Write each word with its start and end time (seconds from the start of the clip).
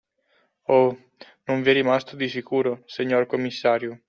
Oh, 0.69 0.97
non 1.45 1.61
vi 1.61 1.69
è 1.69 1.73
rimasto 1.73 2.15
di 2.15 2.27
sicuro, 2.27 2.81
señor 2.87 3.27
commissario. 3.27 3.99